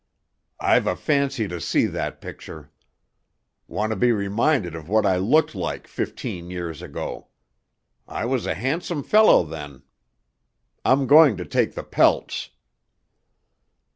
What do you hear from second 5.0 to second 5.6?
I looked